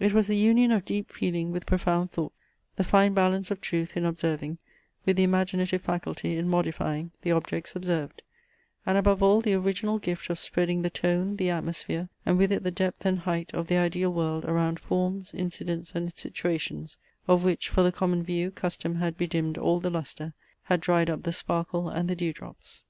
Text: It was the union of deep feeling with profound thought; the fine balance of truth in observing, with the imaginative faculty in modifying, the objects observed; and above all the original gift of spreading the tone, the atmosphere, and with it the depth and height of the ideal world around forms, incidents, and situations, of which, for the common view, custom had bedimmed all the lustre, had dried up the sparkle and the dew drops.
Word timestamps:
It 0.00 0.14
was 0.14 0.26
the 0.28 0.36
union 0.38 0.70
of 0.70 0.86
deep 0.86 1.10
feeling 1.10 1.52
with 1.52 1.66
profound 1.66 2.10
thought; 2.10 2.32
the 2.76 2.82
fine 2.82 3.12
balance 3.12 3.50
of 3.50 3.60
truth 3.60 3.94
in 3.94 4.06
observing, 4.06 4.56
with 5.04 5.18
the 5.18 5.22
imaginative 5.24 5.82
faculty 5.82 6.38
in 6.38 6.48
modifying, 6.48 7.10
the 7.20 7.32
objects 7.32 7.76
observed; 7.76 8.22
and 8.86 8.96
above 8.96 9.22
all 9.22 9.42
the 9.42 9.52
original 9.52 9.98
gift 9.98 10.30
of 10.30 10.38
spreading 10.38 10.80
the 10.80 10.88
tone, 10.88 11.36
the 11.36 11.50
atmosphere, 11.50 12.08
and 12.24 12.38
with 12.38 12.52
it 12.52 12.62
the 12.62 12.70
depth 12.70 13.04
and 13.04 13.18
height 13.18 13.52
of 13.52 13.66
the 13.66 13.76
ideal 13.76 14.10
world 14.14 14.46
around 14.46 14.80
forms, 14.80 15.34
incidents, 15.34 15.92
and 15.94 16.10
situations, 16.16 16.96
of 17.28 17.44
which, 17.44 17.68
for 17.68 17.82
the 17.82 17.92
common 17.92 18.22
view, 18.22 18.50
custom 18.50 18.94
had 18.94 19.18
bedimmed 19.18 19.58
all 19.58 19.78
the 19.78 19.90
lustre, 19.90 20.32
had 20.62 20.80
dried 20.80 21.10
up 21.10 21.22
the 21.22 21.34
sparkle 21.34 21.90
and 21.90 22.08
the 22.08 22.16
dew 22.16 22.32
drops. 22.32 22.82